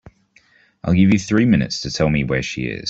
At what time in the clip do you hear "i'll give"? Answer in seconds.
0.83-1.13